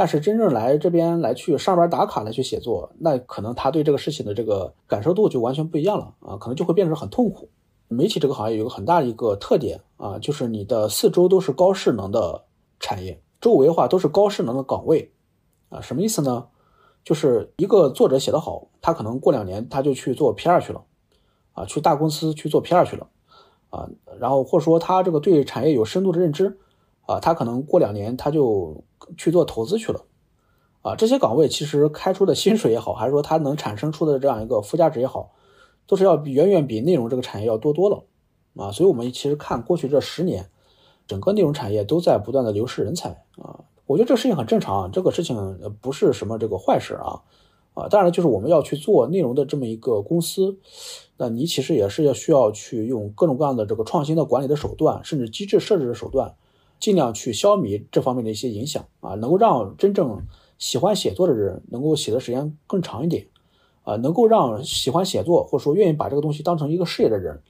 [0.01, 7.51] 但是真正来这边来去上班打卡来去写作，那可能他对这个事情的这个感受度就完全不一样了啊，可能就会变成很痛苦。
[7.89, 12.43] 媒体这个行业有个很大的一个特点啊，就是你的四周都是高势能的
[12.79, 15.13] 产业，周围的话都是高势能的岗位，
[15.69, 16.47] 啊，什么意思呢？
[17.05, 20.83] 就是一个作者写得好，他可能过两年他就去做 PR 去了，
[21.53, 23.07] 啊，去大公司去做 PR 去了，
[23.69, 23.87] 啊，
[24.19, 26.59] 然后或者说他这个对产业有深度的认知，
[27.11, 28.85] 啊，他可能过两年他就
[29.17, 30.05] 去做投资去了，
[30.83, 35.33] 啊，这些岗位其实开出的薪水也好，还是说它能产生出的这样一个附加值也好。
[35.87, 38.05] 都是要比远远比内容这个产业要多多了，
[38.55, 40.49] 啊，所以我们其实看过去这十年，
[41.09, 43.09] 整个内容产业都在不断的流失人才。
[43.43, 47.23] 啊，我觉得这个事情很正常啊，这个事情不是什么这个坏事啊，
[47.75, 50.57] 啊，当然就是我们要去做内容的这么一个公司，
[51.17, 56.37] 那你其实也是要需要去用各种各样的这个创新的管理的手段，甚至机制设置的手段，
[56.81, 60.21] 尽量去消弭这方面的一些影响啊，能够让真正
[60.59, 63.27] 喜欢写作的人能够写的时间更长一点。
[63.83, 67.41] 啊，能够让喜欢写作或者说愿意把这个东西当成一个事业的人，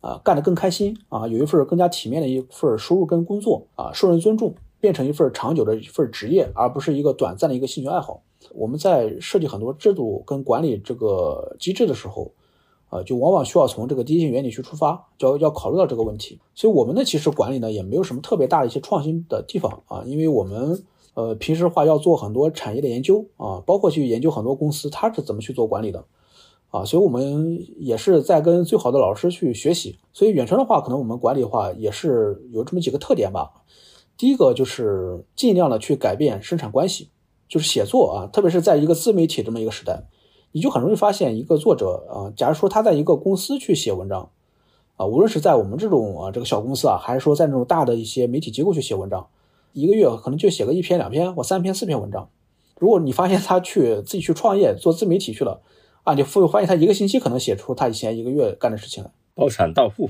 [0.00, 8.22] 啊，干得更开心啊，有一份更加体面的一份收入跟工作啊，受人尊重，变成一份长久的一份职业，而不是一个短暂的一个兴趣爱好。
[8.54, 12.32] 我们在设计很多制度跟管理这个机制的时候，
[12.94, 16.38] 呃，就往往需要从这个第一性原理去出发，就要要考虑到这个问题。
[16.54, 20.80] 所以我们呢，其实管理呢也没有什么特别大的一些创新的地方啊，因为我们
[21.14, 26.04] 呃平时话要做很多产业的研究啊，包括去研究很多公司它是怎么去做管理的
[26.70, 29.98] 啊，所以我们也是在跟最好的老师去学习。
[30.12, 33.50] 所以远程的话，可能我们管理的话也是有这么几个特点吧。
[34.16, 37.08] 第一个就是尽量的去改变生产关系，
[37.48, 40.04] 就是写作啊，特别是在一个自媒体这么一个时代。
[40.54, 44.30] 你就很容易发现一个作者啊，假如说他在一个公司去写文章，
[44.94, 49.26] 啊，无论是在我们这种啊这个小公司啊，还是说在那种大的一些媒体机构去写文章，
[49.72, 52.28] 一个月可能就写个一篇两篇或三篇四篇文章。
[52.78, 55.60] 如果你发现他去自己去创业做自媒体去了，
[56.04, 60.08] 啊，你会发现他一个星期可能写出他以前一个月干的事情来，包产到户。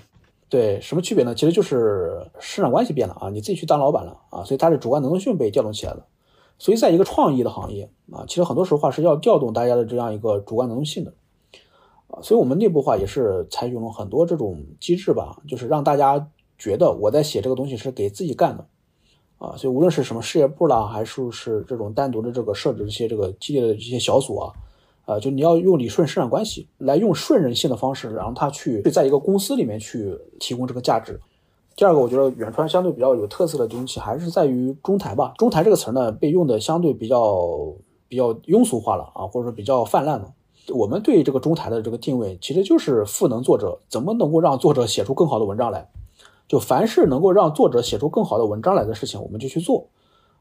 [0.50, 1.34] 对，什么区别呢？
[1.34, 6.04] 其实就是市场关系变了啊，你自己去当老板了啊，所以他的主观能动性被调动起来了。
[6.58, 11.12] 所以，在一个创意的行业啊，其实很多时候话是要调动大家的这样一个主观能动性的
[12.06, 12.22] 啊。
[12.22, 18.66] 所以，我们内部话也是采用了很多这种机制吧，就是让大家觉得我在写这个东西是给自己干的
[19.38, 19.56] 啊。
[19.56, 24.52] 所以，无论是什么事业部啦，还是是这种单独的这个设置一些这个激烈的这些小组啊，
[25.06, 31.20] 啊，就你要用理顺生产关系来用顺人性的方式，让他去在一个公司里面去提供这个价值。
[31.76, 35.34] 第二个，我觉得远川相对比较有特色的东西，还是在于中台吧。
[35.36, 37.36] 中台这个词呢，被用的相对比较
[38.06, 40.32] 比较庸俗化了啊，或者说比较泛滥了。
[40.72, 45.90] 我们对这个中台的这个定位，其实就是赋能作者，怎么能够让作者写出更好的文章来？
[46.46, 49.88] 就凡是能够让作者写出更好的文章来的事情，我们就去做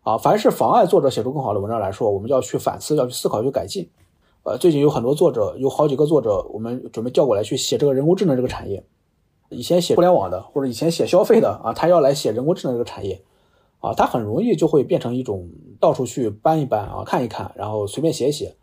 [0.04, 0.17] 啊。
[0.17, 3.89] 凡是妨碍作者写出更好的文章来说，我们就要去反思，要去思考，去改进。
[4.43, 8.84] 呃，最近有很多作者，有好几个作者，我们准备调过来去写这个人工智能这个产业。
[9.54, 13.22] 以前写互联网的，或者以前写消费的啊，他要来写人工智能这个产业，
[13.80, 18.56] 啊，他很容易就会变成一种到处去搬一搬啊，看一看，然后随便写一写。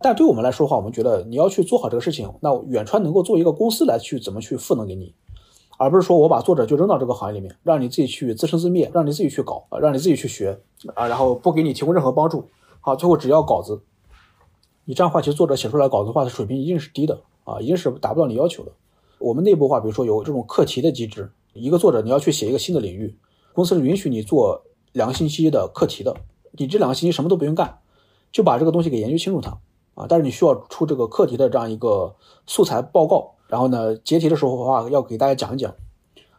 [0.00, 5.12] 但对我们来说的话，我们觉得你要去做好这个事情，那远川能够做一个公司来去怎么去赋能给你，
[5.76, 10.60] 而不是说我把作者就扔到这个行业里面，让你自己去自生自灭，让你自己去搞啊，让你自己去学
[10.94, 12.44] 啊，然后不给你提供任何帮助，
[12.80, 13.80] 好，最后只要稿子。
[14.84, 18.70] 你这样的话，其实作者写出来稿子的话，水平一定是低的啊，一定是达不到你要求的。
[19.18, 23.16] 我们内部化，比如说有这种课题的机制，一个作者你要去写一个新的领域，
[23.52, 26.16] 公司是允许你做两个星期的课题的，
[26.52, 27.78] 你这两个星期什么都不用干，
[28.30, 29.58] 就把这个东西给研究清楚它
[29.94, 30.06] 啊。
[30.08, 32.14] 但是你需要出这个课题的这样一个
[32.46, 35.74] 素材报告，然后呢结题的时候的话要给大家讲一讲，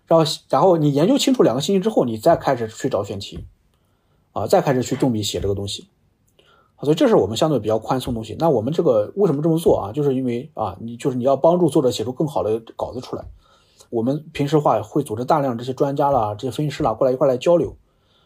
[0.08, 3.46] 然后然后你研究清楚两个星期之后，你再开始去找选题，
[4.32, 5.88] 啊，再开始去动笔写这个东西。
[6.82, 8.36] 所以这是我们相对比较宽松的东西。
[8.40, 9.92] 那我们这个为什么这么做啊？
[9.92, 13.26] 就是因为啊，你就是你要帮助作者写出更好的稿子出来。
[13.90, 17.76] 我们平时话会组织大量这些专家啦、这些分析师啦过来一块来交流。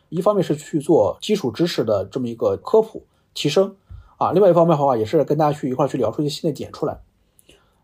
[0.10, 3.76] 一方面是去做基础知识的这么一个科普提升
[4.18, 7.00] 啊，另外一方面的话也是跟大家去一块去聊出一些新的点出来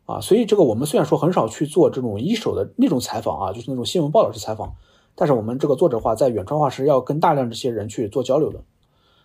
[0.05, 0.21] 啊。
[0.21, 4.75] 所以这个我们虽然说很少去做这种一手的那种采访啊，就是那种新闻报道式采访，
[5.15, 8.59] 但是我们这个作者话在远川话是要跟大量这些人去做交流的。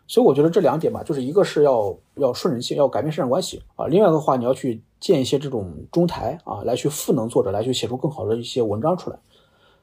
[0.06, 9.18] 所以我觉得这两点吧，就是一个是要要顺人性，要改变市场关系啊；另外的话，你要去建一些这种中台啊，来去赋能作者，来去写出更好的一些文章出来。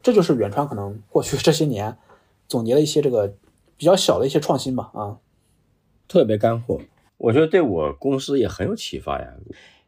[0.03, 1.97] 这就是远川可能过去这些年
[2.47, 3.33] 总结了一些这个
[3.77, 5.17] 比较小的一些创新吧啊。
[6.07, 6.79] 特别干货，
[7.17, 9.33] 我觉得对我公司也很有启发呀。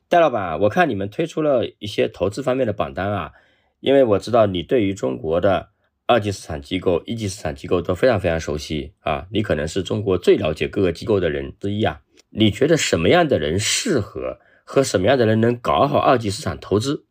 [0.09, 3.33] 戴老板，我看你们推出了一些投资方面的榜单啊，
[3.81, 5.72] 因为我知道你对于中国的。
[6.05, 9.25] 二级市场机构、一级市场机构都非常非常熟悉啊！
[9.31, 12.01] 你可能是中国最了解各个机构的人之一啊！
[12.29, 17.05] 你觉得什么样的人适合和什么样的人能搞好二级市场投资，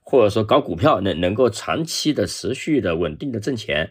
[0.00, 3.90] 或者说搞股票能能够长期的、持续的、稳定的挣钱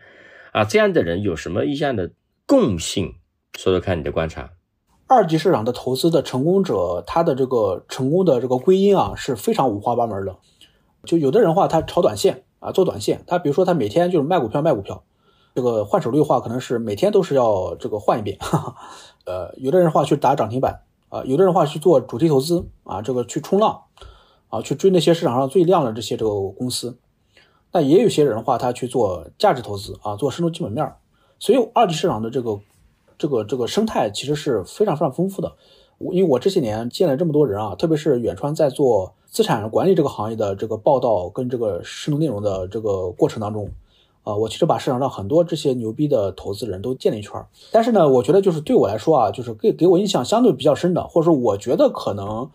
[0.51, 0.65] 啊？
[0.65, 2.11] 这样的人有什么一项的
[2.47, 3.15] 共性？
[3.55, 4.51] 说说看你的观察。
[5.05, 10.37] 二级市场的投资的成功者，他的这个成功的这个归因啊，是非常五花八门的。
[11.03, 12.45] 就有的人话，他炒短线。
[12.59, 15.03] 啊，做短线，他比如说他每天就是卖股票卖股票，
[15.55, 18.37] 这个换手率的话，可能是每天都是要这个换一遍。
[19.25, 23.83] 呃，有的人话去打涨停板啊，有的人话去做主题投资啊，这个去冲浪
[24.49, 26.97] 啊，去追那些市场上最亮的这些这个公司。
[27.71, 30.93] 那也有些人的话，他去做价值投资啊，做深度基本面。
[31.39, 32.59] 所以二级市场的这个
[33.17, 35.53] 这个这个生态其实是非常非常丰富的。
[35.97, 39.13] 我因为我这些年见了这么多人啊，特别是远川在做。
[39.29, 43.69] 资产管理这个行业的这个报道跟这个深度内容的这个过程当中，
[44.23, 47.47] 啊，我其实把市场上很多这些牛逼的投资人都见了一圈儿。
[47.71, 52.49] 但是呢，我觉得就是对我来说啊，就是给给我印象相对比较深的，或者说我觉得可能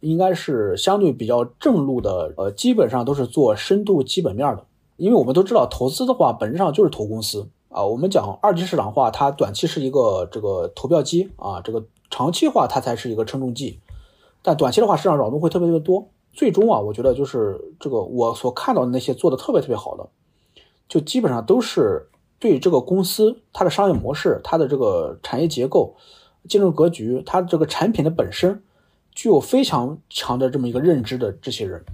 [0.00, 4.64] 应该是相对比较正路的，呃，基本上都是做深度基本面的。
[4.96, 7.86] 因为我们都知道，投资的话本质上就是投公司啊。
[7.86, 13.78] 我们讲二级市场化，它短期是一个这个投票机啊，这个长期化它才是一个称重计。
[14.42, 16.08] 但短期的话，市场扰动会特别特别多。
[16.38, 20.08] 最终啊，我觉得就是这个我所看到的那些做的特别特别好的，
[20.88, 25.96] 就基本上都是对这个公司它的商业模式、它的这个产业结构、
[26.48, 28.62] 竞争格局、它这个产品的本身
[29.16, 31.84] 具有非常强的这么一个认知的这些人。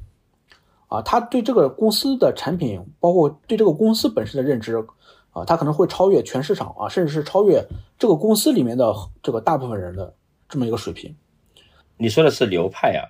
[0.89, 4.77] 啊，他对这个公司的产品，包括对这个公司本身的认知，
[5.31, 7.67] 啊，他可能会超越全市场啊，甚至是超越
[7.99, 10.15] 这个公司里面的这个大部分人的
[10.51, 11.17] 这么一个水平。
[11.97, 13.09] 你说的是流派啊，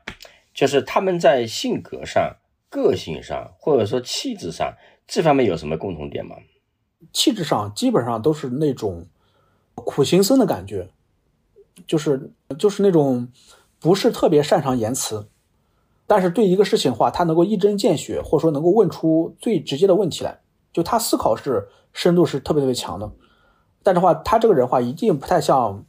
[0.55, 2.37] 就是他们在性格上、
[2.71, 4.73] 个性上，或者说气质上
[5.07, 6.37] 这方面有什么共同点吗？
[7.12, 9.07] 气质上基本上都是那种
[9.75, 10.88] 苦行僧的感觉，
[11.87, 13.29] 就是就是那种
[13.79, 15.29] 不是特别擅长言辞。
[16.07, 20.40] 但是对一个事情的话，他能够一针见血，或者说能够问出最直接的问题来，
[20.73, 23.11] 就他思考是深度是特别特别强的。
[23.83, 25.85] 但是话，他这个人话一定不太像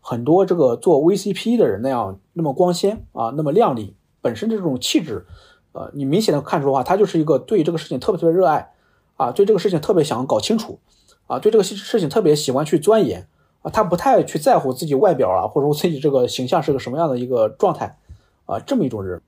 [0.00, 3.96] 很多这个做 VCP 的人那样那么光鲜啊，那么亮丽。
[4.24, 5.26] 本身的这种气质，
[5.72, 8.72] 呃，你明显的看出的话，他就是一个对这个事情特别特别热爱
[9.18, 10.80] 啊，对这个事情特别想搞清楚
[11.26, 13.28] 啊，对这个事情特别喜欢去钻研
[13.60, 17.98] 啊，他不太去在乎自己外表啊，或者说自己这个形象是个什么样的一个状态
[18.46, 19.20] 啊，这么一种人。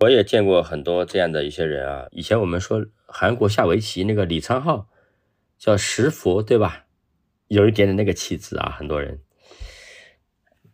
[0.00, 2.06] 我也见过很多这样的一些人啊。
[2.12, 4.84] 以前我们说韩国下围棋那个李昌镐，
[5.58, 6.84] 叫石佛，对吧？
[7.48, 8.74] 有一点点那个气质啊。
[8.76, 9.20] 很多人，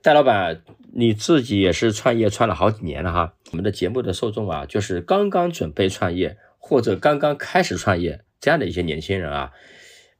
[0.02, 0.62] 戴老板，
[0.94, 3.34] 你自己也是创业创了好几年了哈。
[3.50, 9.52] 我们的节目的受众啊，就是刚刚准备创业或者刚刚开始创业这样的一些年轻人啊。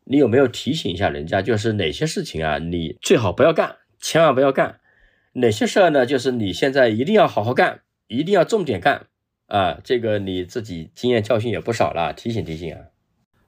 [0.05, 4.81] 你有没有提醒一下人家，就是哪些事情啊，你最好不要干，千万不要干；
[5.35, 7.83] 哪些事儿呢，就是你现在一定要好好干。
[8.13, 9.07] 一定要重点干
[9.47, 9.79] 啊！
[9.85, 12.81] 这个你自己经验教训也不少了，提醒提醒啊。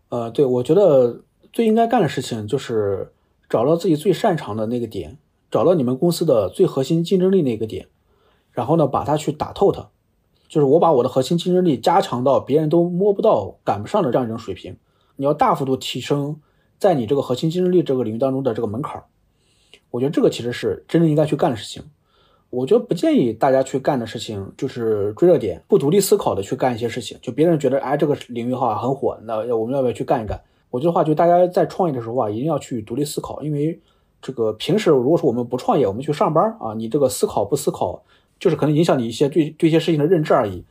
[0.08, 3.10] 呃，对，我觉得最应该干的事情就是
[3.48, 5.18] 找到自己最擅长的那个点，
[5.50, 7.88] 找到你们公司的最核心竞争力那个点，
[8.52, 9.88] 然后呢，把它去打透它。
[10.48, 14.76] 就是我把我的核心竞争力加强到别人都摸不到、赶不上的这样一种水平。
[15.16, 16.40] 你要大幅度提升
[16.78, 19.04] 在你这个核心竞争力这个领域当中的这个门槛儿
[19.90, 21.82] 我觉得这个其实是真正应该去干的事情。
[22.50, 27.18] 我觉得不建议大家去干的事情就是追热点，不独立思考的去干一些事情。
[27.22, 30.38] 就别人觉得哎这个领域哈很火，那我们要不要去干一干？
[30.68, 33.80] 我觉得话就大家在创业的时候啊，一定要去独立思考，因为
[34.20, 38.02] 这个平时如果说我们不创业，我们去上班啊，你这个思考不思考，
[38.42, 40.64] 就是可能影响你一些对对一些事情的认知而已。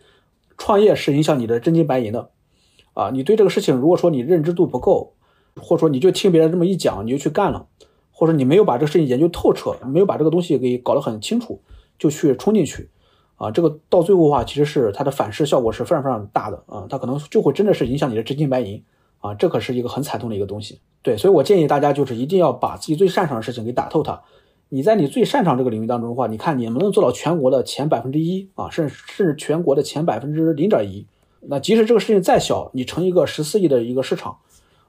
[0.57, 2.31] 创业是影响你的真金白银的
[2.93, 3.11] 啊！
[3.13, 5.13] 你对这个事情如果说你认知度不够，
[5.55, 7.65] 或者说你就听别人这么一讲你就去干了，
[8.11, 11.61] 或者你没有把这个事情研究透彻，没有把这个东西给搞得很清楚。
[11.97, 12.89] 就去冲进去，
[13.35, 18.83] 啊，这个到最后的话，其实是它的反噬效果是非常非常大的啊，它可能就会真的是影响你的真金白银
[19.19, 20.81] 啊，这可是一个很惨痛的一个东西。
[21.03, 24.19] 对，所以我建议大家就是一定要把自己最擅长的事情给打透它。
[24.73, 31.05] 你在你最擅长这个领域当中的话，你看你能不能做到全国的前百分之一啊，甚至甚至全国的前百分之零点一？
[31.41, 34.37] 那即使这个事情再小，你成一个十四亿的一个市场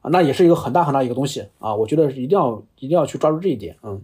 [0.01, 1.75] 啊，那也是一个很大很大一个东西啊。
[1.75, 4.01] 我觉得一定要一定要去抓住这一点，嗯。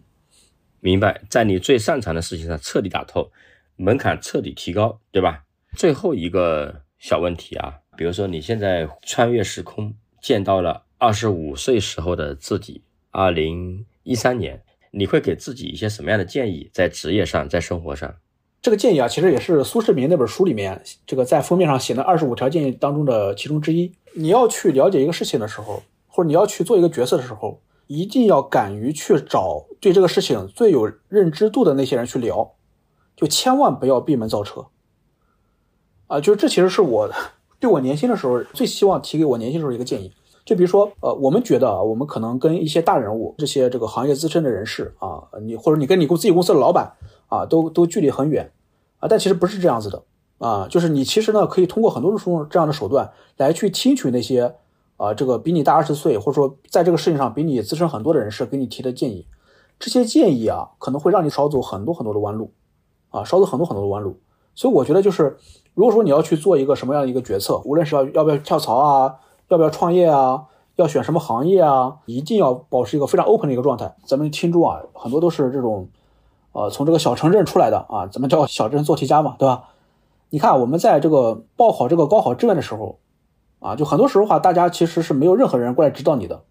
[0.80, 3.30] 明白，在你最擅长的事情上彻底打透，
[3.76, 5.44] 门槛彻底提高，对吧？
[5.76, 18.14] 最后一个小问题啊，比如说你现在穿越时空，见到了二十五岁时候的自己，二零一三年，你会给自己一些什么样的建议，在职业上，在生活上？
[18.60, 23.92] 这个建议啊，其实也是苏世民那本书里面这个在封面上写的二十五条建议当中的其中之一。
[24.14, 27.60] 你要去了解一个事情的时候，或者你要去做一个角色的时候。
[27.90, 32.52] 一定要敢于去找对这个事情最有认知度的那些人去聊，
[33.16, 34.66] 就千万不要闭门造车。
[36.06, 37.10] 啊，就是这其实是我
[37.58, 40.12] 对我年轻的时候最希望提给我年轻时候一个建议。
[40.48, 46.90] 就比如说，呃，我们觉得啊，我们可能跟一些大人物、这些这个行业资深的人士啊，你或者你跟你公自己公司的老板
[47.28, 48.50] 啊，都都距离很远
[48.98, 50.02] 啊，但其实不是这样子的
[50.38, 54.54] 啊，就是你其实呢可以通过很多种这样的手段来去听取那些。
[54.96, 59.24] 啊，这个比你大二十岁，或者说在这个事情上比你资深很多的人士给你提的建议，
[59.78, 62.50] 这些建议啊，可能会让你少走很多很多的弯路，
[63.10, 64.18] 啊，少走很多很多的弯路。
[64.56, 65.36] 所以我觉得就是，
[65.74, 69.14] 如果说你要去做一个什么样的一个决策，无论是要要不要跳槽啊，
[69.48, 70.44] 要不要创业啊，
[70.76, 73.94] 要选什么行业啊，一定要保持一个非常 open 的一个状态。
[74.04, 75.88] 咱们听众啊，很多都是这种，
[76.52, 79.64] 呃，从这个小城镇出来的啊，咱们叫小镇做题家嘛，对吧？
[80.30, 82.98] 你看我们在这个报考这个高考志愿的时候。
[83.60, 86.42] 啊，就很多时候话，大家其实是没有任何人过来指导你的，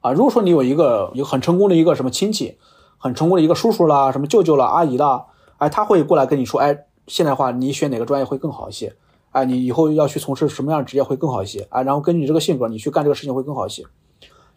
[0.00, 2.56] 啊，如果说你有一个有很成功的一个什么亲戚，
[2.96, 5.26] 很成功的一个叔叔啦，什么舅舅啦、阿姨啦，
[5.58, 8.96] 哎，他会过来跟你说，哎，现在话你选哪个专业会更好一些，
[9.30, 13.84] 哎，你以后要去从事什么样的职业会更好一些，啊，然后根据你这个性格，你去干这个事情会更好一些。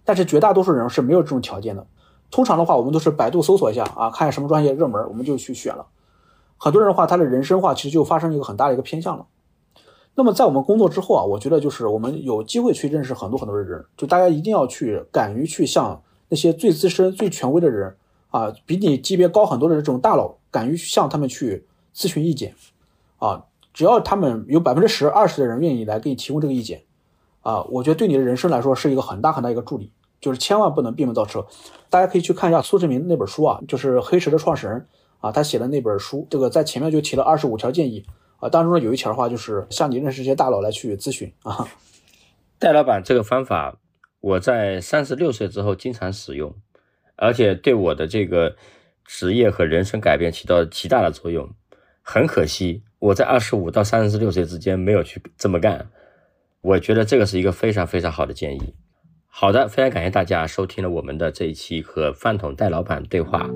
[0.04, 1.86] 但是绝大多数人是没有这种条件的，
[2.32, 5.86] 通常的话，我们都是百度搜索一下啊，看什么专业热门，我们就去选了。
[6.58, 9.26] 很多人的话，他的人生话其实就发生一个很大的一个偏向了。
[10.16, 17.96] 那么在我们工作之后啊，我觉得就是我们有机会去认识很多很多的人，就大家一定要去敢于去向那些最资深、最权威的人
[18.30, 21.66] 啊，比你级别高很多的这种大佬，敢于向他们去
[21.96, 22.56] 咨询意见
[23.18, 23.44] 啊。
[23.74, 26.84] 只要他们有百分之十、二十的人愿意来给你提供这个意见
[27.42, 29.92] 啊，我觉得对你的人生来说是一个很大很大一个助力。
[30.22, 31.46] 就是千万不能闭门造车，
[31.90, 34.88] 大家可以去看一下苏志明那本书啊，就是黑石的创始人
[35.20, 38.06] 啊，他写的那本书，这个在前面就提了二十五条建议
[38.38, 41.68] 啊，当中呢有一条的话就是向你认识一些大佬来去咨询啊。
[42.58, 43.78] 戴老板这个方法，
[44.22, 46.56] 我在三十六岁之后经常使用，
[47.18, 48.56] 而且对我的这个
[49.04, 51.50] 职业和人生改变起到极大的作用。
[52.02, 55.88] 很可惜，我在二十五到三十六岁之间没有去这么干。
[56.62, 58.74] 我觉得这个是一个非常非常好的建议。
[59.28, 63.50] 好的，非常感谢大家收听了我们的这一期和饭桶戴老板对话。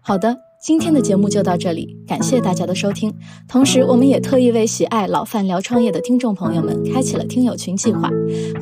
[0.00, 3.12] 好的，今天的节目就到这里，感谢大家的收听。
[3.48, 8.08] 同时，我们也特意为喜爱老范聊创业的听众朋友们开启了听友群计划，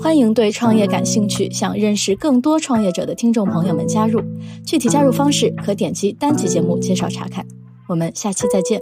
[0.00, 4.22] 欢迎对创业感兴趣、想认识更多创业者的听众朋友们加入。
[4.64, 7.44] 具体加入方式可点击单集节目介绍查看。
[7.86, 8.80] 我们下期再见。